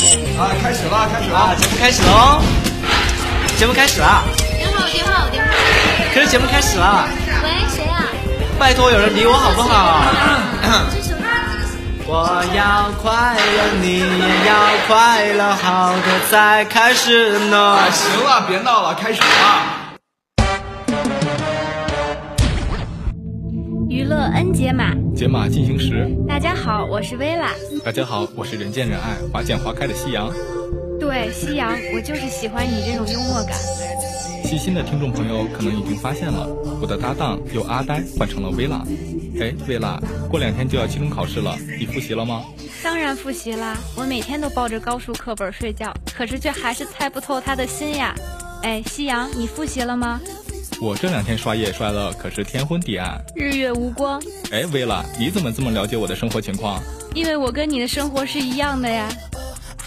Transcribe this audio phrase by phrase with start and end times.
[0.00, 2.40] 啊，开始了，开始了，节目开始喽！
[3.58, 4.24] 节目开始了。
[4.56, 5.50] 电话，电话，电话。
[6.14, 7.06] 可是节目开始了。
[7.42, 8.08] 喂，谁啊？
[8.58, 10.02] 拜托，有人理我好不好？
[12.08, 14.06] 我要快乐，你也
[14.48, 14.54] 要
[14.86, 17.78] 快乐，好的才开始呢。
[17.92, 19.26] 行了，别闹了，开始吧。
[23.90, 26.10] 娱乐 N 解码，解码进行时。
[26.26, 27.50] 大家好，我是薇拉。
[27.84, 30.32] 大家好，我是人见人爱、花见花开的夕阳。
[30.98, 33.52] 对，夕阳，我就是喜欢你这种幽默感。
[34.46, 36.48] 细心的听众朋友可能已经发现了，
[36.80, 38.82] 我的搭档由阿呆换成了薇拉。
[39.38, 40.00] 哎，薇拉，
[40.30, 42.42] 过两天就要期中考试了，你复习了吗？
[42.82, 48.14] 当然复习啦，我每天都抱着高数课本睡觉，可是却还是猜不透他的心呀。
[48.62, 50.18] 哎，夕阳，你复习了吗？
[50.80, 54.18] 我这两天刷夜刷的可是天昏地暗，日月无光。
[54.50, 56.82] 哎，薇拉，你怎么这么了解我的生活情况？
[57.14, 59.06] 因为我跟你的生活是一样的呀。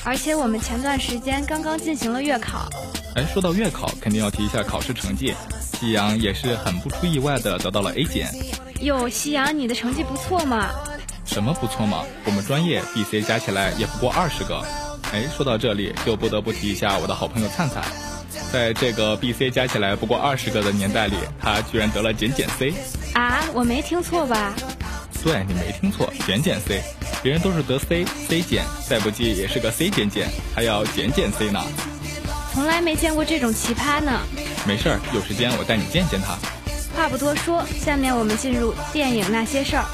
[0.04, 2.70] 而且我们前段时间刚刚进行了月考。
[3.16, 5.34] 哎，说到月考，肯定要提一下考试成绩。
[5.60, 8.30] 夕阳也是很不出意外的得到了 A 减。
[8.82, 10.70] 哟，夕阳，你的成绩不错嘛？
[11.26, 12.04] 什么不错嘛？
[12.26, 14.62] 我们专业 B、C 加起来也不过二十个。
[15.12, 17.84] 哎，说到这里，就不得不提一下我的好朋友灿灿。
[18.54, 22.72] 在这个 B、C 加起来不过二十个的年代里，他居然得了减减 C。
[23.16, 24.54] 啊，我没听错吧？
[25.24, 26.80] 对你没听错，减减 C，
[27.24, 31.60] 别人都是得 C、C 减，再不济也是个 C 减减，还要减减 C 呢。
[32.54, 34.20] 从来没见过这种奇葩呢。
[34.68, 36.38] 没事儿，有时间我带你见见他。
[36.96, 39.86] 话不多说，下面我们进入电影那些事儿。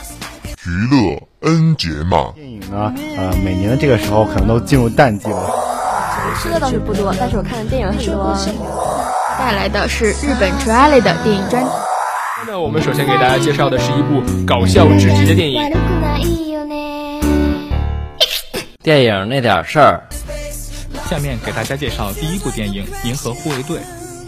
[0.67, 2.34] 娱乐 N 节嘛。
[2.35, 5.50] 电影呢，呃，每年的这个时候可能都进入淡季了。
[6.35, 8.38] 吃的倒是不多，但是我看的电影很多。
[9.38, 11.69] 带来的是日本纯爱类的电影专辑。
[12.47, 15.72] 那我们首先给大家介绍的是一部搞笑至极的电影。
[18.81, 20.03] 电影那点事儿。
[21.09, 23.78] 下面给大家介绍第一部电影《银河护卫队》。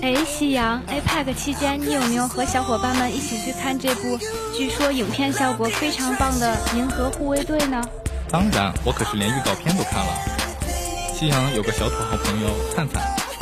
[0.02, 4.18] 哎，夕阳，APEC 期间你有没有和小伙伴们一起去看这部
[4.58, 7.82] 据说影片效果非常棒的《银河护卫队》呢？
[8.30, 10.41] 当然，我可是连预告片都看了。
[11.22, 13.00] 夕阳有个小土豪朋友灿灿，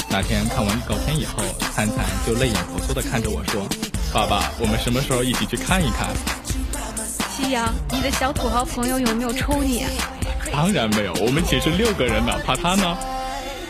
[0.10, 1.42] 那天看完预告片以后，
[1.74, 3.66] 灿灿就泪眼婆娑地看着我说
[4.14, 6.10] ：“爸爸，我们什么时候一起去看一看？”
[7.32, 9.86] 夕阳，你的小土豪朋友有没有抽你？
[10.52, 12.98] 当然没有，我们寝室六个人呢，怕他呢？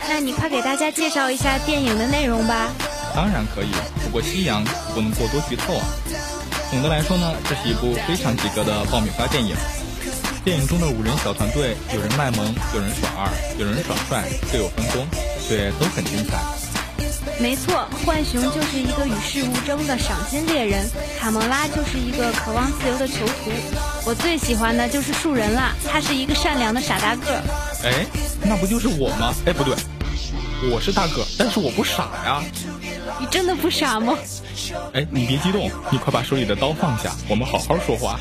[0.10, 2.72] 那你快给大家介绍一下电影的内容吧。
[3.14, 3.70] 当然可以，
[4.04, 4.64] 不过夕阳
[4.96, 5.86] 不能过多剧透啊。
[6.72, 9.56] 总的来说呢，这是一部非常及格的爆米花电影。
[10.44, 15.06] 电影中的五人小团队，有人卖萌，有人耍二，有人耍帅，各有分工，
[15.48, 16.40] 却都很精彩。
[17.40, 20.86] 没错，浣熊就是一个与世无争的赏金猎人，
[21.20, 23.52] 卡蒙拉就是一个渴望自由的囚徒。
[24.06, 27.42] 我最喜欢的就是树人啦，他是一个善良的傻大个。
[27.84, 28.06] 哎，
[28.42, 29.34] 那不就是我吗？
[29.46, 29.76] 哎，不对。
[30.72, 32.44] 我是大个，但是我不傻呀。
[33.20, 34.18] 你真的不傻吗？
[34.94, 38.18] 哎，你别激动，你快把手里的刀放下，我们好好说话。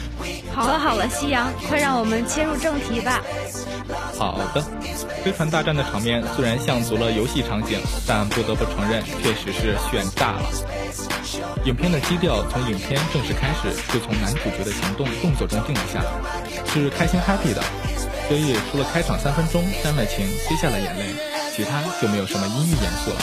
[0.53, 3.23] 好了好了，夕阳，快让我们切入正题吧。
[4.19, 4.63] 好的，
[5.23, 10.43] 飞船大战的场面虽然像足了游戏场景，但不得不承认，确实是炫炸了。
[11.65, 16.11] 影片的基调从影片正式开始就从男主角的行动动作中定了下来，
[16.73, 17.63] 是开心 happy 的，
[18.27, 21.15] 所以除了开场三分钟山外情滴下了眼泪。
[21.55, 23.17] 其他就没有什么阴郁严肃了。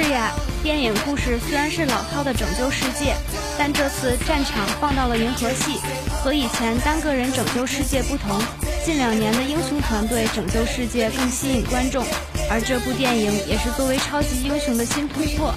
[0.00, 0.30] 是呀，
[0.62, 3.16] 电影故事虽然是老套的拯救世界，
[3.58, 5.80] 但这次战场放到了银河系，
[6.22, 8.40] 和以前单个人拯救世界不同，
[8.84, 12.04] 近两年的英雄团队拯救世界更吸引观众。
[12.48, 15.52] 而这部电影也是作为超级英雄的新突破。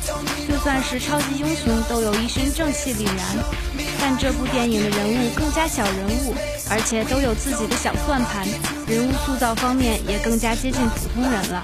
[0.49, 3.23] 就算是超级英雄都有一身正气凛然，
[4.01, 6.33] 但这部电影的人物更加小人物，
[6.67, 8.47] 而且都有自己的小算盘，
[8.87, 11.63] 人物塑造方面也更加接近普通人了。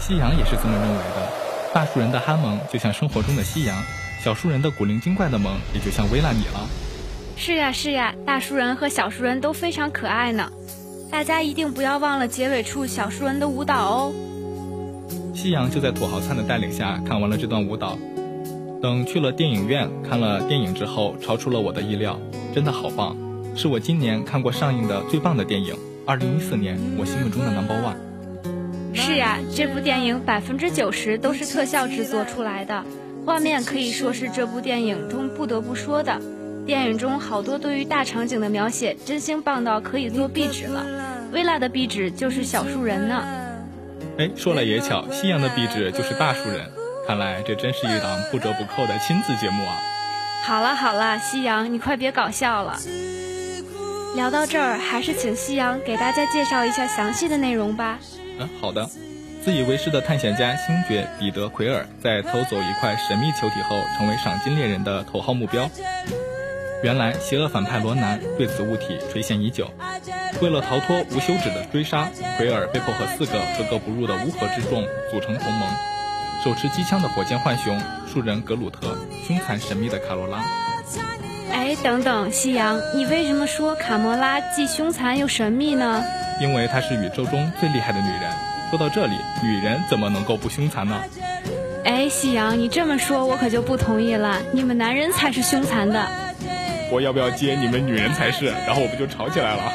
[0.00, 1.39] 夕阳也是这么认为的，
[1.72, 3.80] 大树人的憨萌就像生活中的夕阳，
[4.22, 6.66] 小树人的古灵精怪的萌也就像微拉你了。
[7.36, 10.50] 是呀是呀，大树人和小树人都非常可爱呢。
[11.10, 14.12] 大家一定不要忘了结尾处小树人的舞蹈哦。
[15.32, 17.96] 夕阳就在土豪灿的带领下看完了这段舞蹈。
[18.82, 22.18] 等去了电影院看了电影之后，超出了我的意料，
[22.52, 23.16] 真的好棒，
[23.54, 25.74] 是我今年看过上映的最棒的电影。
[26.04, 28.09] 二零一四年我心目中的 number one。
[28.94, 32.84] 是呀，这部电影百分之九十都是特效制作出来的，
[33.24, 36.20] 画面可以说是这部电影中不得不说的。
[36.66, 40.84] 电影中好多对于大场景的描写，真心棒到可以做壁纸了。
[41.32, 43.24] 薇拉的壁纸就是小树人呢。
[44.18, 46.68] 哎，说来也巧，夕阳的壁纸就是大树人。
[47.06, 49.80] 看来这真是一档不折不扣的亲子节目啊！
[50.44, 52.78] 好了好了，夕阳，你快别搞笑了。
[54.14, 57.98] 聊到这儿，还是请夕阳给大家介绍一下详细的内容吧。
[58.60, 58.88] 好的。
[59.42, 65.68] 自以为是的探险家星爵彼得奎尔，在偷走一块神秘球体后，成为赏金猎人的头号目标。
[66.82, 69.70] 原来，邪恶反派罗南对此物体垂涎已久。
[70.42, 75.68] 为了逃脱无休止的追杀，奎尔被迫和四个格格不入的乌合之众组成同盟：
[76.44, 78.96] 手持机枪的火箭浣熊、树人格鲁特、
[79.26, 80.42] 凶残神秘的卡罗拉。
[81.52, 86.02] 哎，等等，夕阳，你为什么说卡魔拉既凶残又神秘呢？
[86.40, 88.30] 因为她是宇宙中最厉害的女人。
[88.70, 90.96] 说到这里，女人怎么能够不凶残呢？
[91.84, 94.38] 哎，夕阳，你这么说，我可就不同意了。
[94.52, 96.06] 你们男人才是凶残的。
[96.90, 98.46] 我要不要接你们女人才是？
[98.46, 99.72] 然后我们就吵起来了？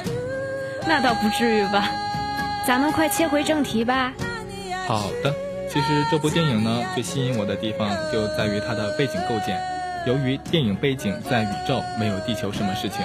[0.87, 1.89] 那倒不至于吧。
[2.65, 4.13] 咱们快切回正题吧。
[4.87, 5.33] 好的，
[5.69, 9.59] 其实这部电影呢，最吸引我的地方就在于它的背景构建。
[10.05, 12.99] 由于电影背景在宇宙，没有地球什么事情，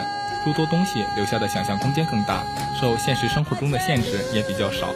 [0.45, 2.43] 诸多东西留下的想象空间更大，
[2.79, 4.89] 受现实生活中的限制也比较少。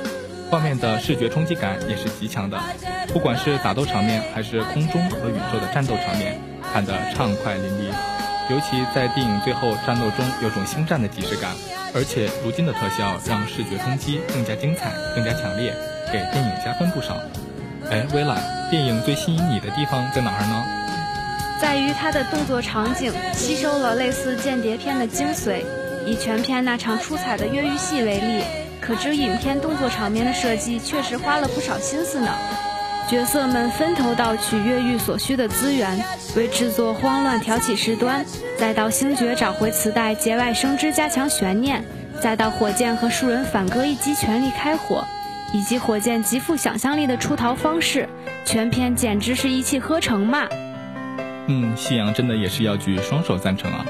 [0.51, 2.61] 画面的视觉冲击感也是极强的，
[3.09, 6.39] 不管是打斗场面还是空中和宇宙的战斗场面，
[6.73, 7.93] 看得畅快淋漓。
[8.51, 11.53] 尤其在电影最后战斗中，有种星战的即视感，
[11.95, 15.75] 而且如今的特效让视觉冲击更加精彩、更加强烈，
[16.12, 17.17] 给电影加分不少。
[17.91, 18.37] 哎，薇拉，
[18.71, 20.84] 电影最吸引你的地方在哪儿呢？
[21.65, 25.63] 在于它的动作场景吸收了类似间谍片的精髓，
[26.05, 28.45] 以全片那场出彩的越狱戏为例，
[28.83, 32.29] 可知影片动作场面的设计确实花了不少心思呢。
[33.09, 35.99] 角色们分头盗取越狱所需的资源，
[36.37, 38.23] 为制作慌乱挑起事端；
[38.59, 41.81] 再到星爵找回磁带节外生枝加强悬念；
[42.21, 45.03] 再到火箭和树人反戈一击全力开火，
[45.55, 48.07] 以及火箭极富想象力的出逃方式，
[48.45, 50.47] 全片简直是一气呵成嘛！
[51.46, 53.85] 嗯，夕阳真的也是要举双手赞成啊！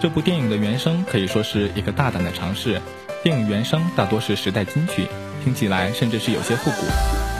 [0.00, 2.80] 这部电影的原声可以说是一个大胆的尝试，
[3.22, 5.06] 电影原声大多是时代金曲，
[5.42, 6.86] 听起来甚至是有些复古。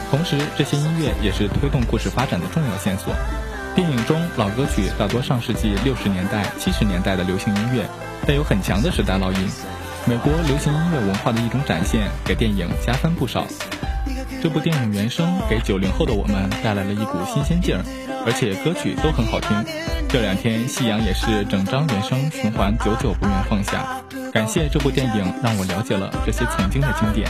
[0.09, 3.13] 同时，这些音乐也是推动故事发展的重要线索。
[3.75, 7.85] 电影中老歌曲大多上世纪六十年代、七十年代的流行音乐，
[8.25, 9.47] 带有很强的时代烙印，
[10.07, 13.45] 美国流行音乐文化的一种展现，给电影加分不少。
[14.41, 17.83] 这部电影原声给九零后的我们带来了一股新鲜劲儿，
[18.29, 19.49] 而且歌曲都很好听。
[20.07, 23.83] 这两天，夕阳也是整张原声循环，久久不愿放下。
[24.31, 27.27] 感谢这部电影，让我了解了这些曾经的经典。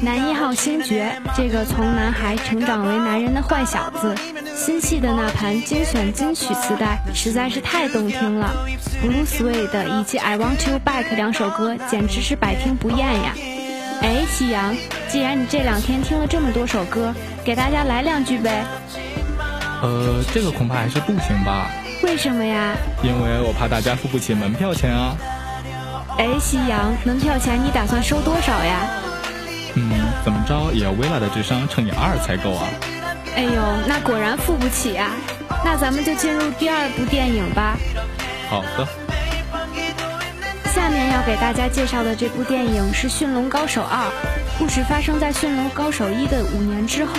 [0.00, 4.14] 男一号星爵，这个从男孩成长为男人的坏小子，
[4.54, 8.54] 新戏的那盘精选金曲磁带实在是太动听了，
[9.04, 9.68] 《Blue Suede》
[10.00, 13.34] 以及《I Want You Back》两首歌简直是百听不厌呀！
[14.00, 14.76] 哎，夕阳，
[15.08, 17.12] 既然你这两天听了这么多首歌，
[17.44, 18.64] 给大家来两句呗？
[19.82, 21.66] 呃，这个恐怕还是不行吧？
[22.04, 22.74] 为什么呀？
[23.02, 25.16] 因为我怕大家付不起门票钱啊！
[26.18, 28.88] 哎，夕阳，门票钱你打算收多少呀？
[29.74, 29.90] 嗯，
[30.24, 32.68] 怎么着也要薇拉的智商乘以二才够啊！
[33.34, 35.10] 哎呦，那果然付不起啊！
[35.64, 37.76] 那咱们就进入第二部电影吧。
[38.48, 39.01] 好的。
[40.74, 44.08] 下面要给大家介绍的这部电影是《驯龙高手二》，
[44.58, 47.12] 故事发生在《驯龙高手一》的五年之后。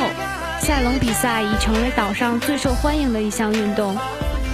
[0.59, 3.95] 赛龙比赛已成为岛上最受欢迎的一项运动。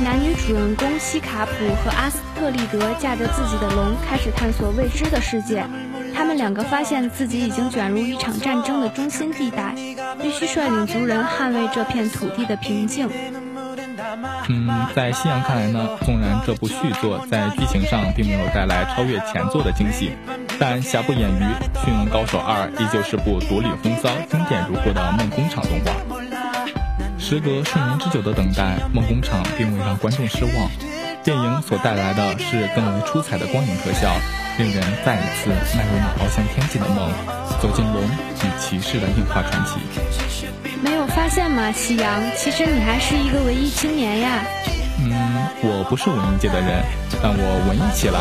[0.03, 1.51] 男女主人公西卡普
[1.81, 5.63] 和阿斯特利德驾着自己的龙，开始探索未知的世界。
[6.13, 9.73] 他们两个发现自己已经卷入一场战争的中心地带，
[10.21, 13.09] 必须率领族人捍卫这片土地的平静。
[14.47, 20.11] 嗯，在夕阳看来呢，纵然这部续作在剧情上并没有带来超越前作的惊喜，
[20.59, 21.43] 但瑕不掩瑜，
[21.85, 25.93] 《驯龙高手二》依旧是部独领风骚、经典如故的梦工厂动画。
[27.17, 30.69] 时隔数年之久的等待，梦工厂并未让观众失望，
[31.23, 34.09] 电影所带来的是更为出彩的光影特效。
[34.57, 37.09] 令人再一次迈入那翱翔天际的梦，
[37.61, 40.58] 走进龙与骑士的映画传奇。
[40.81, 42.21] 没有发现吗，夕阳？
[42.35, 44.43] 其实你还是一个文艺青年呀。
[44.99, 45.11] 嗯，
[45.61, 46.83] 我不是文艺界的人，
[47.21, 48.19] 但我文艺起来。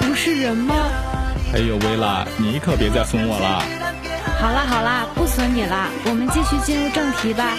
[0.00, 0.74] 不是人吗？
[1.54, 3.62] 哎呦，薇拉，你可别再损我了。
[4.38, 7.50] 好啦好啦，不损你啦，我们继续进入正题吧。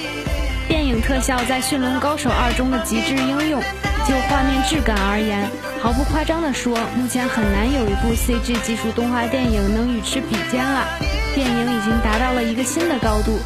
[0.68, 3.62] 电影特效在《驯龙高手二》中的极致应用，
[4.08, 5.50] 就画面质感而言，
[5.82, 6.18] 毫不夸。
[6.18, 10.84] 夸张地说，目前很难有一部 CG 技术动画电影能与之比肩了。
[11.36, 13.40] 电影已经达到了一个新的高度，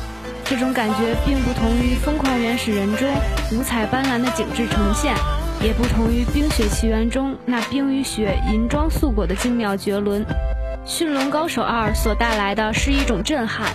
[0.51, 3.08] 这种感觉并不同于《疯狂原始人》中
[3.53, 5.15] 五彩斑斓的景致呈现，
[5.63, 10.25] 也不同于《冰雪奇缘》中那冰与雪银装素裹的精妙绝伦。
[10.86, 13.70] 《驯龙高手二》所带来的是一种震撼。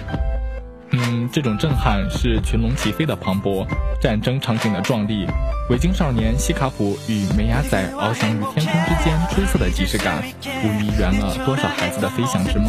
[0.91, 3.67] 嗯，这种震撼是群龙齐飞的磅礴，
[3.99, 5.27] 战争场景的壮丽，
[5.71, 10.23] 维京少年西卡普与梅亚仔翱翔于天空之间出色的即视感，
[10.63, 12.69] 无疑圆了多少孩子的飞翔之梦。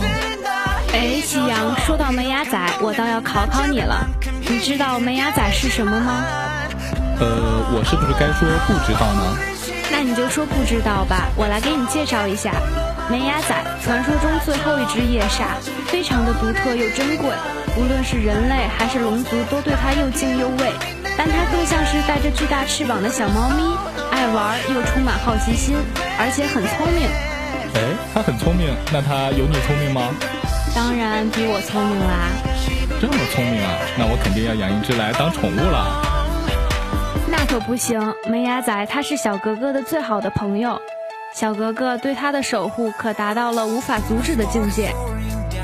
[0.94, 4.08] 哎，夕阳，说到门牙仔，我倒要考考你了，
[4.41, 6.24] 你知道门牙仔是什么吗？
[7.20, 7.25] 呃，
[7.74, 9.38] 我是不是该说不知道呢？
[9.91, 12.53] 那你就说不知道吧，我来给你介绍一下，
[13.10, 17.27] 门牙仔，传说中最后一只夜煞，非常的独特又珍贵。
[17.77, 20.74] 无论是人类还是龙族，都对它又敬又畏，
[21.17, 23.62] 但它更像是带着巨大翅膀的小猫咪，
[24.12, 25.75] 爱玩又充满好奇心，
[26.17, 27.08] 而且很聪明。
[27.75, 27.82] 哎，
[28.13, 30.10] 它很聪明，那它有你聪明吗？
[30.77, 32.29] 当然比我聪明啦。
[33.01, 36.03] 这么聪明啊，那我肯定要养一只来当宠物了。
[37.27, 40.79] 那可不行，门牙仔他是小格格的最好的朋友，
[41.34, 44.93] 小格格对他的守护可达到了无法阻止的境界。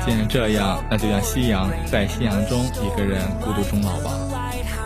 [0.04, 4.33] 既然这样，那就让夕阳在夕阳中一个人孤独终老吧。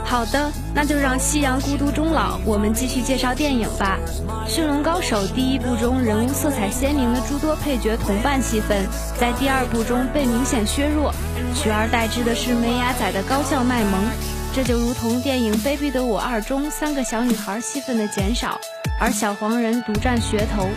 [0.09, 2.41] 好的，那就让夕阳孤独终老。
[2.47, 3.99] 我们继续介绍电影吧。
[4.51, 8.87] 《驯龙高手》第一部中人物色彩鲜明的诸多配角同伴戏份，
[9.21, 11.13] 在第二部中被明显削弱，
[11.55, 14.01] 取而代之的是梅雅仔的高效卖萌。
[14.55, 18.59] 这就如同电影《卑鄙的我二》中三个小女孩戏份的减少，
[18.99, 20.71] 而小黄人独占噱头。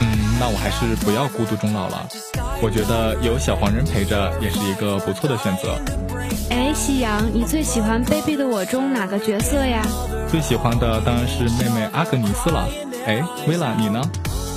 [0.00, 2.04] 嗯，那我还是不要孤独终老了。
[2.60, 5.80] 我觉得有小黄人陪着也是一个不错的选择。
[6.70, 9.82] 哎，夕阳，你最喜欢《卑鄙的我》中哪个角色呀？
[10.30, 12.64] 最喜欢的当然是妹妹阿格尼斯了。
[13.08, 14.00] 哎，薇拉，你呢？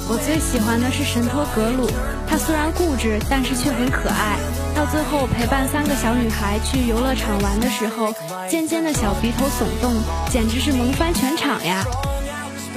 [0.08, 1.90] 我最喜欢的是神托格鲁，
[2.30, 4.38] 他虽然固执，但是却很可爱。
[4.76, 8.14] 到最后陪伴三个小女孩去游乐场玩的时候，
[8.48, 9.92] 尖尖的小鼻头耸动，
[10.30, 11.84] 简直是萌翻全场呀！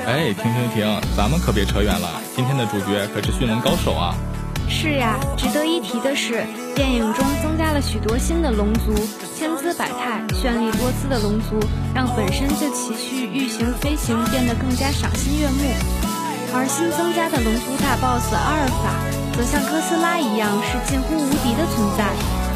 [0.06, 2.08] 哎，停停停，咱们可别扯远了。
[2.34, 4.14] 今天的主角可是驯龙高手啊！
[4.68, 6.44] 是呀，值得一提的是，
[6.74, 8.94] 电影中增加了许多新的龙族，
[9.34, 11.58] 千姿百态、绚丽多姿的龙族，
[11.94, 15.62] 让本身就崎岖欲行飞行变得更加赏心悦目。
[16.52, 18.94] 而新增加的龙族大 BOSS 阿尔法，
[19.34, 22.12] 则像哥斯拉一样是近乎无敌的存在，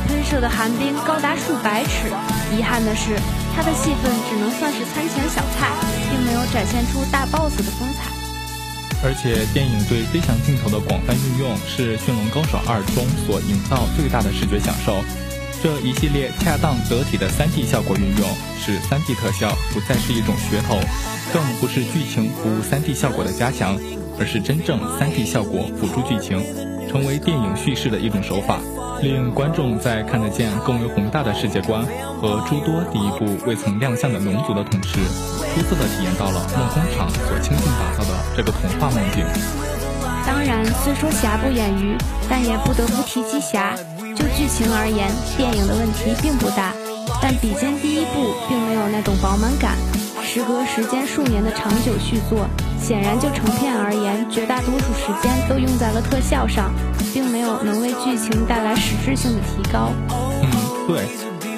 [0.07, 2.11] 喷射的寒冰高达数百尺。
[2.57, 3.19] 遗憾的是。
[3.53, 5.69] 他的戏份只能算是餐前小菜，
[6.09, 8.10] 并没有展现出大 boss 的风采。
[9.03, 15.01] 而且，电影对飞翔镜头的广泛运用是《驯龙高手二》中所营造最大的视觉享受。
[15.63, 18.29] 这一系列恰当得体的 3D 效果运用，
[18.61, 20.79] 使 3D 特效不再是一种噱头，
[21.33, 23.79] 更不是剧情服务 3D 效果的加强，
[24.19, 26.45] 而是真正 3D 效果辅助剧情，
[26.89, 28.61] 成为电影叙事的一种手法。
[29.03, 31.83] 令观众在看得见更为宏大的世界观
[32.21, 39.25] 和诸多第一部未曾亮相的龙族的同时，出色的体验到了梦工厂所倾尽打造的这个童话梦境。
[40.27, 41.97] 当然，虽说瑕不掩瑜，
[42.29, 43.75] 但也不得不提及瑕。
[44.15, 46.75] 就剧情而言，电影的问题并不大，
[47.23, 49.77] 但比肩第一部，并没有那种饱满感。
[50.23, 52.47] 时隔时间数年的长久续作，
[52.81, 56.73] 显然就成片而言，绝大多数时间都用在了特效上，
[57.13, 59.93] 并没有能为剧情带来实质性的提高。
[60.11, 60.51] 嗯，
[60.89, 61.05] 对。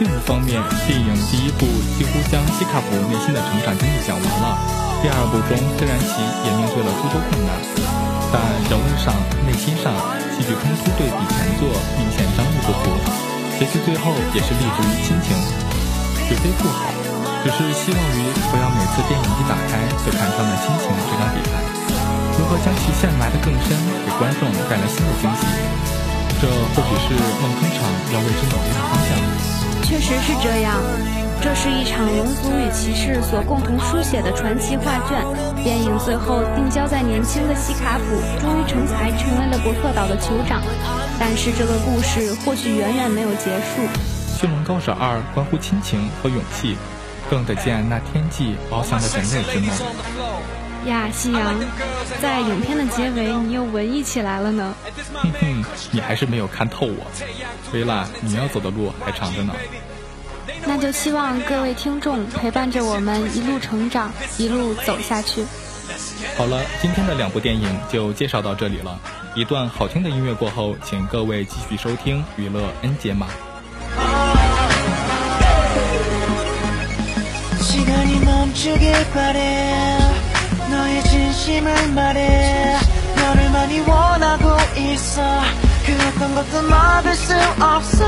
[0.03, 1.65] 另一方面，电影第一部
[1.95, 4.59] 几乎将西卡普内心的成长经历讲完了。
[5.01, 7.55] 第二部中，虽然其也面对了诸多困难，
[8.35, 9.15] 但人物上、
[9.47, 9.95] 内心上，
[10.35, 12.91] 戏剧冲突对比前作明显张力不足。
[13.59, 15.37] 结局最后也是立足于亲情，
[16.29, 17.02] 绝非不好。
[17.43, 21.59] 只是希望于不要每次电影一打开就看上了亲情这张底牌，
[22.39, 23.75] 如何将其线埋得更深，
[24.07, 25.43] 给观众带来新的惊喜？
[26.41, 27.83] 这或许是梦工厂
[28.15, 29.19] 要为之努力的方向。
[29.83, 30.79] 确实是这样，
[31.43, 35.27] 这是一场龙族与骑士所共同书写的传奇画卷。
[35.65, 40.63] 电影最后定焦在年轻的西卡普终于成才，成为了伯克岛的酋长。
[41.19, 43.83] 但是这个故事或许远远没有结束。
[44.41, 46.79] 《驯龙高手二》关乎亲情和勇气。
[47.33, 49.71] 更得见那天际翱翔的人类之梦
[50.85, 51.09] 呀！
[51.11, 51.55] 夕阳，
[52.21, 54.75] 在影片的结尾，你又文艺起来了呢。
[55.15, 57.07] 哼哼，你还是没有看透我。
[57.73, 59.55] 薇拉，你要走的路还长着呢。
[60.67, 65.43] 那就希望各位听众陪伴着我们一路成长，一路走下去。
[66.37, 69.01] 好了，今天的两部电影就介绍到这里了。
[69.35, 73.29] 一段好听的音乐过后，请各位继续收听娱乐 N 解码。
[78.63, 79.99] 멈추길 바래.
[80.71, 82.79] 너의 진심을 말해.
[84.77, 85.21] 있어.
[85.85, 88.05] 그 어떤 것도 막을 수 없어.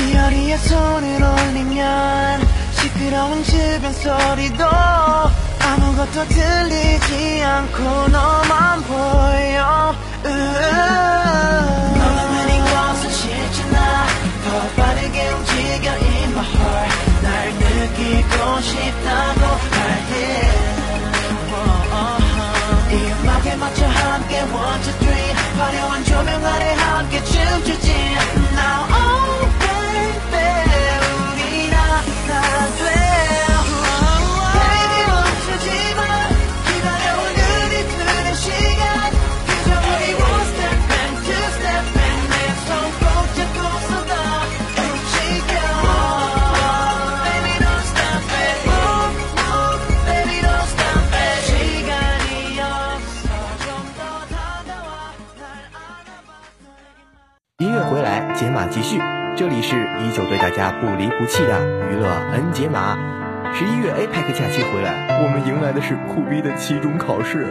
[0.00, 9.94] 이어리에 손을 올리면 시끄러운 주변 소리도 아무것도 들리지 않고 너만 보여.
[11.96, 14.06] 너만 흐린 것은 싫잖아.
[14.44, 16.05] 더 빠르게 움직여
[17.86, 19.40] 느끼고 싶다고
[19.70, 20.50] 말해.
[22.90, 25.16] 이 음악에 맞춰 함께 one two
[25.58, 27.90] 화려한 조명 아래 함께 춤추지.
[28.54, 29.15] Now
[58.56, 58.98] 码继续。
[59.36, 61.60] 这里是依旧对大家不离不弃的
[61.90, 62.96] 娱乐 N 解码。
[63.52, 67.46] 十一月 APEC 假期回来，我们迎来的是苦逼的期中考试。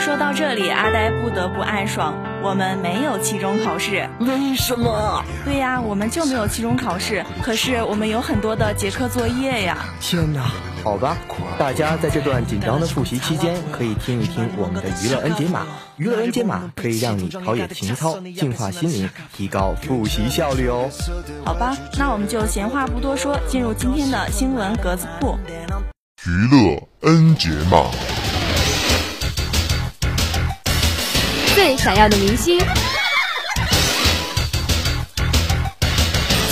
[0.00, 4.08] 说到这里，阿呆不得不暗爽，我们没有期中考试。
[4.18, 5.22] 为什么？
[5.44, 9.76] 对呀，我们就没有期中考试，可是我们有很多的结课作业呀。
[10.00, 10.40] 天哪！
[10.86, 11.16] 好吧，
[11.58, 15.66] 大家在这段紧张的复习期间，可以听一听我们的娱乐 N 解码。
[15.96, 20.88] 娱乐 N 解码可以让你陶冶情操，净化心灵，提高复习效率哦。
[21.44, 25.36] 好吧，那我们就闲话不多说，进入今天的新闻格子铺。
[26.24, 27.90] 娱乐 N 解码，
[31.56, 32.60] 最闪耀的明星，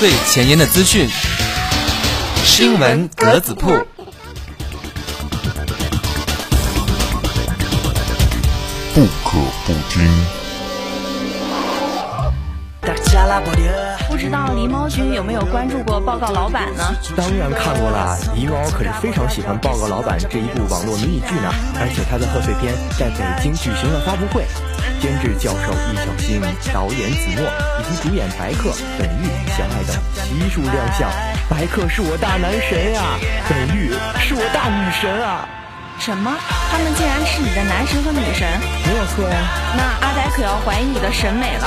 [0.01, 1.09] 最前沿的资讯，
[2.43, 3.71] 新闻格子铺。
[9.35, 10.09] 可不听。
[14.09, 16.95] 不知道狸猫君有没有关注过《报告老板》呢？
[17.17, 21.51] 当然看过啦，狸猫可是非常喜欢《报告老板》这一部网络迷你剧呢。
[21.81, 24.45] 而且他的贺岁片在北京举行了发布会，
[25.01, 26.41] 监制教授易小星、
[26.73, 27.43] 导演子墨
[27.81, 31.11] 以及主演白客、本玉、小爱等悉数亮相。
[31.51, 33.19] 白客是我大男神啊，
[33.49, 35.49] 本玉是我大女神啊！
[35.99, 36.37] 什么？
[36.71, 38.47] 他们竟然是你的男神和女神？
[38.87, 39.37] 没有错呀。
[39.77, 41.67] 那阿呆可要怀疑你的审美了，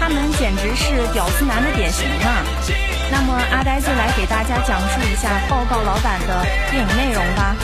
[0.00, 2.42] 他们简直是屌丝男的典型啊！
[3.10, 7.54] 那么阿呆就来给大家讲述一下《报告老板》的电影内容吧。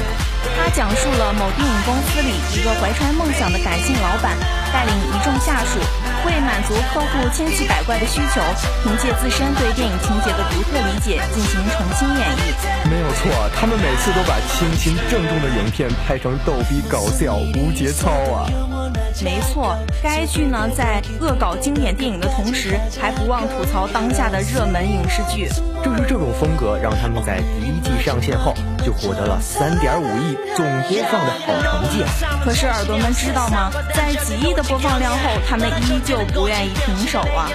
[0.57, 4.37] 他讲述了某电影公司里一个怀揣梦想的感性老板，
[4.73, 5.81] 带领一众下属，
[6.27, 8.41] 为满足客户千奇百怪的需求，
[8.83, 12.91] 凭借自身对电影情节的独特理解进行重新演绎。
[12.91, 18.49] 没有错，他们每次都把清新郑重的影片拍成逗逼搞笑、无节操啊！
[19.23, 25.49] 没错，该剧呢在恶搞经典电影的同时，还不忘吐槽当下的热门影视剧。
[25.83, 28.55] 正是这种风格，让他们在第一季上线后
[28.85, 32.11] 就获得了三点五亿总播放的好成绩啊！
[32.45, 33.71] 可是耳朵们知道吗？
[33.95, 37.49] 在几亿的播放量后，他们依旧不愿意停手啊！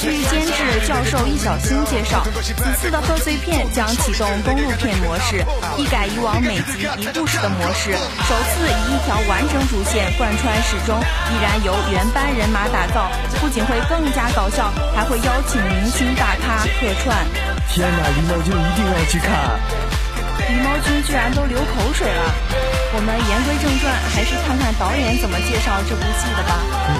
[0.00, 5.42] 据监制教授易小星介绍，此次的贺岁片将启动公路片模式，
[5.78, 17.16] 一改以往每集一故事的模式，首次以一条完整主线贯穿始终，依然由原班人马打造，不仅会更加搞笑，还会邀请明星大咖客串。
[17.70, 19.93] 天哪，狸猫君一定要去看！
[20.48, 22.22] 狸猫君居然都流口水了。
[22.96, 26.54] 我们言归正传，还是看看导演怎么介绍这部戏的吧。
[26.88, 26.94] 嗯，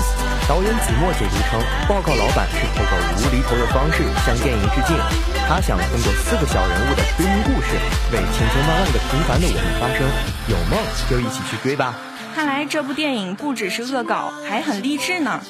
[0.49, 4.99] 导演子墨解读称，《报告老板》是透过无厘头的方式向电影致敬。
[5.47, 7.79] 他想通过四个小人物的追梦故事，
[8.11, 10.03] 为千千万万个平凡的我们发声。
[10.49, 10.75] 有梦
[11.09, 11.95] 就一起去追吧！
[12.35, 15.41] 看来这部电影不只是恶搞，还很励志呢。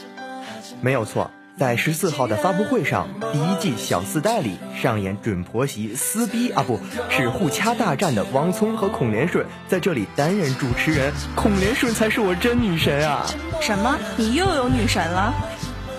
[0.83, 1.31] 没有错。
[1.57, 11.13] 在十四号的发布会上，第一季《小四代》里上演准婆媳撕逼啊，不是互掐大战的王聪和孔连顺在这里担任主持人。
[11.37, 13.25] 孔连顺才是我真女神啊！
[13.61, 13.97] 什么？
[14.17, 15.33] 你又有女神了？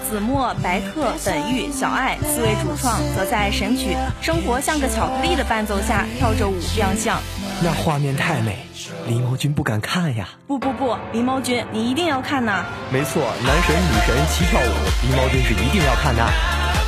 [0.09, 7.17] 子墨、白客、本玉、小爱四位主创则在神曲《生活像个巧克力》的伴奏下跳着舞亮相，
[7.61, 8.67] 那画面太美，
[9.07, 10.27] 狸猫君不敢看呀！
[10.45, 12.65] 不不不，狸猫君你一定要看呐！
[12.91, 14.71] 没错，男神女神齐跳舞，
[15.07, 16.21] 狸猫君是一定要看的。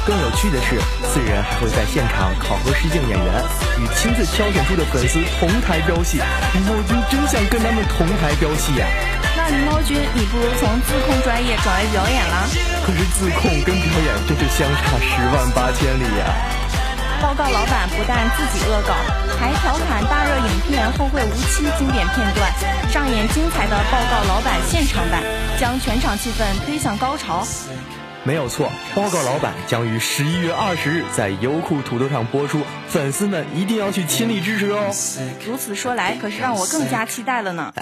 [0.05, 3.43] 更有趣的是，四人还会在现场考核试镜演员，
[3.79, 6.19] 与亲自挑选出的粉丝同台飙戏。
[6.19, 8.85] 狸猫君真想跟他们同台飙戏呀！
[9.35, 12.43] 那狸猫君，你不如从自控专业转为表演啦。
[12.85, 16.27] 可是自控跟表演真是相差十万八千里呀！
[17.21, 18.93] 报告老板不但自己恶搞，
[19.39, 22.51] 还调侃大热影片《后会无期》经典片段，
[22.91, 25.23] 上演精彩的报告老板现场版，
[25.59, 27.45] 将全场气氛推向高潮。
[28.23, 34.91] 没有错，报告老板将于十一月二十日在优酷土豆上播出，粉丝们一定要去亲力支持哦。
[35.45, 37.73] 如此说来，可是让我更加期待了呢。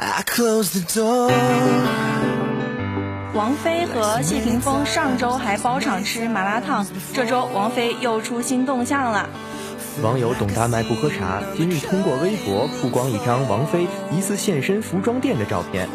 [3.36, 9.30] 王菲和谢霆锋上周还包场吃麻辣烫，这周王菲又出新动向了。
[10.02, 15.90] 网友董大麦不喝茶今日通过微博曝光一张王菲疑似现身服装店的照片。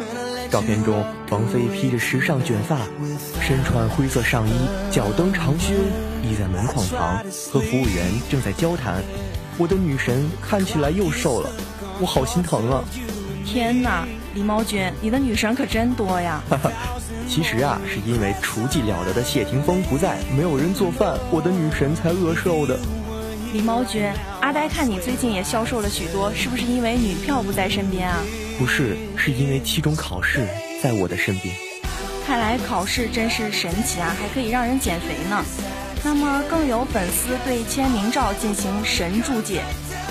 [0.51, 2.77] 照片中，王菲披着时尚卷发，
[3.41, 4.51] 身穿灰色上衣，
[4.91, 5.73] 脚蹬长靴，
[6.23, 9.01] 倚在门框旁，和服务员正在交谈。
[9.57, 11.49] 我的女神看起来又瘦了，
[11.99, 12.83] 我好心疼啊！
[13.45, 16.41] 天哪，狸猫君，你的女神可真多呀！
[17.27, 22.79] 其实啊，是因为厨技了得的谢霆锋不在，没有人做饭，我的女神才饿瘦的。
[23.53, 28.17] 狸猫君，阿呆看你最近也消瘦了许多，是不是因为女票不在身边啊？
[28.57, 30.47] 不是，是因为期中考试
[30.81, 31.53] 在我的身边。
[32.25, 35.43] 看来考试真是神奇啊，还可以让人减肥呢。
[36.03, 39.61] 那么更有粉丝对签名照进行神注解：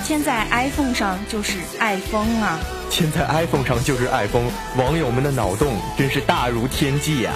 [0.03, 2.59] 签在 iPhone 上就是爱疯啊！
[2.89, 4.43] 签在 iPhone 上就是爱疯，
[4.77, 7.33] 网友们的脑洞真是大如天际呀！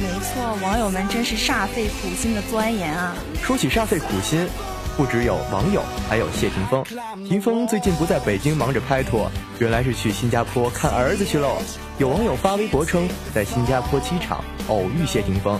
[0.00, 3.14] 没错，网友们真是煞费苦心的钻研啊。
[3.42, 4.48] 说起煞费苦心。
[4.94, 6.84] 不只有网友，还有谢霆锋。
[7.26, 11.62] 霆锋最近不在北京忙着拍拖，原来是去新加坡看儿子去喽。
[11.96, 15.58] 有网友发微博称，在新加坡机场偶遇谢霆锋，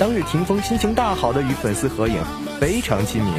[0.00, 2.16] 当日霆锋心情大好的与粉丝合影，
[2.58, 3.32] 非常亲民。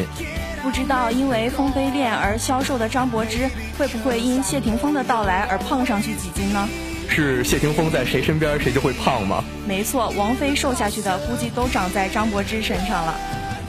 [0.63, 6.69] 不知道因为风飞恋而消瘦的张柏芝，会不会因谢霆锋的到来而胖上去几斤呢？
[7.09, 9.43] 是谢霆锋在谁身边谁就会胖吗？
[9.67, 13.13] 没错，王菲瘦下去的估计都长在张柏芝身上了。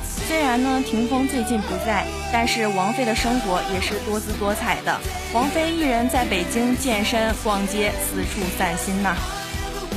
[0.05, 4.97] 虽然呢，霆锋最近不在，但是王菲的生活也是多姿多彩的。
[5.35, 9.17] 王菲一人在北京健身、逛街，四处散心呐。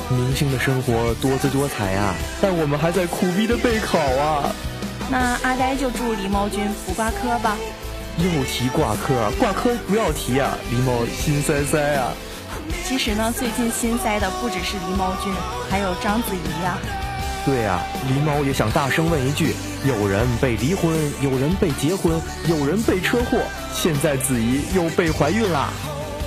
[0.09, 4.51] 明星的生活多姿多彩啊，但我们还在苦逼的备考啊。
[5.09, 7.57] 那阿呆就祝狸猫君不挂科吧。
[8.17, 12.11] 又提挂科，挂科不要提啊，狸猫心塞塞啊。
[12.85, 15.31] 其实呢，最近心塞的不只是狸猫君，
[15.69, 16.77] 还有章子怡呀。
[17.45, 20.91] 对啊，狸猫也想大声问一句：有人被离婚，
[21.21, 23.37] 有人被结婚，有人被车祸，
[23.73, 25.69] 现在子怡又被怀孕啦。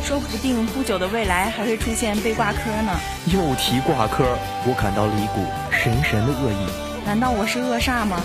[0.03, 2.99] 说不定不久的未来还会出现被挂科呢。
[3.27, 4.25] 又提挂科，
[4.65, 6.67] 我感到了一股神神的恶意。
[7.05, 8.23] 难道我是恶煞吗？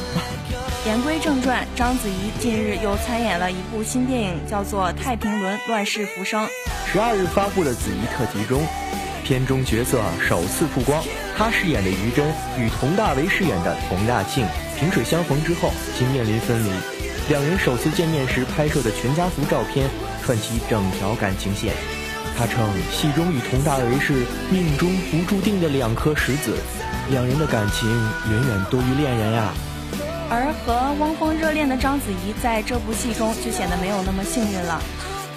[0.86, 6.46] 言归正传，章子怡近日又参演了一部新电影，叫做《太平轮乱世浮生》。
[6.86, 8.62] 十二日发布的子怡特辑中。
[9.24, 11.04] 片中角色首次曝光，
[11.36, 12.24] 她饰演的于真
[12.60, 14.46] 与佟大为饰演的佟大庆
[14.78, 16.70] 萍水相逢之后，竟面临分离。
[17.30, 19.90] 两人首次见面时拍摄的全家福照片，
[20.24, 21.74] 串起整条感情线。
[22.38, 26.56] 他称戏中与佟大为是命中不注定的两颗石子，
[27.10, 27.90] 两人的感情
[28.30, 29.52] 远远多于恋人呀。
[30.30, 34.82] 而和汪峰热恋的章子怡在这部戏中就显得没有那么幸运了。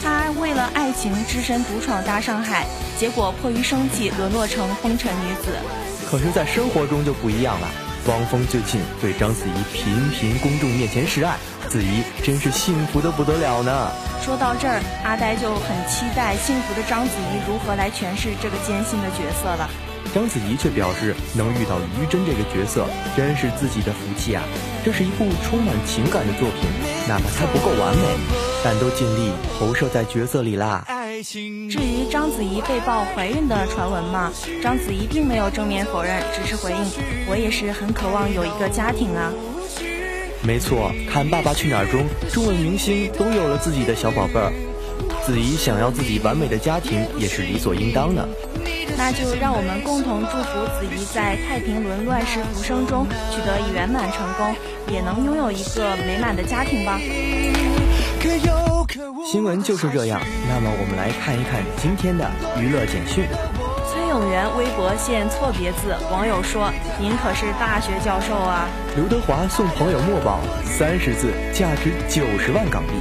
[0.02, 2.66] 她为了爱情只身独闯大上海，
[2.98, 5.52] 结果迫于生计沦落成风尘女子。
[6.08, 7.68] 可是，在生活中就不一样了。
[8.06, 11.36] 汪峰最近对章子怡频频公众面前示爱，
[11.68, 13.90] 子怡真是幸福的不得了呢。
[14.22, 19.68] 说到这儿，阿呆就很期待幸福的章子怡如何来诠释这个艰辛的角色了。
[20.14, 24.42] 章子怡却表示，能遇到于真这个角色，真是自己的福气啊！
[24.84, 26.68] 这是一部充满情感的作品，
[27.06, 28.02] 哪怕它不够完美，
[28.64, 30.84] 但都尽力投射在角色里啦。
[31.22, 36.78] 至于章子怡被曝怀孕的传闻嘛，章子怡并没有正面否认，只是回应
[37.28, 39.30] ：“我也是很渴望有一个家庭啊。”
[40.40, 44.52] 没错，看《爸爸去哪儿》中，众位明星都有了自己的小宝贝儿，
[45.28, 48.26] 子怡想要自己完美的家庭也是理所应当的。
[48.96, 54.56] 那就让我们共同祝福子怡在太平轮乱世浮生中取得圆满成功，
[54.90, 56.98] 也能拥有一个美满的家庭吧。
[59.30, 62.24] 新闻就是这样，那么我们来看一看今天的
[62.58, 63.26] 娱乐简讯。
[63.92, 72.94] 崔永元微博现错别字，网友说：“您可是大学教授啊。”刘德华送朋友墨宝三十字，价值九十万港币。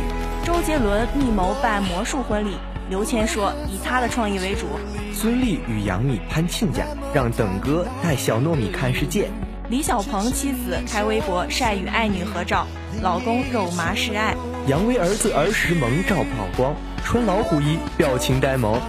[0.57, 2.57] 周杰伦密谋办魔术婚礼，
[2.89, 4.65] 刘谦说以他的创意为主。
[5.13, 9.29] 孙俪与杨幂攀亲家，让等哥带小糯米看世界。
[9.69, 12.65] 李小鹏妻子开微博晒与爱女合照，
[13.03, 14.35] 老公肉麻示爱。
[14.65, 18.81] 杨威儿子儿时萌照曝光，穿老虎衣，表情呆萌。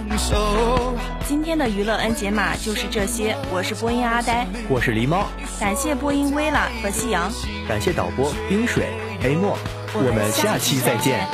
[1.27, 5.27] 今天的娱乐 N 解码就是这些，我是播音阿呆，我是狸猫，
[5.59, 7.31] 感谢播音薇拉和夕阳，
[7.67, 8.87] 感谢导播冰水、
[9.21, 9.55] 黑诺，
[9.93, 11.27] 我们下期再见。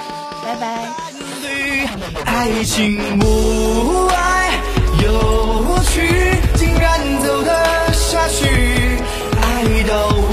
[2.26, 4.60] 爱情不爱，
[5.04, 8.46] 有趣竟然走得下去。
[9.42, 10.25] 爱到。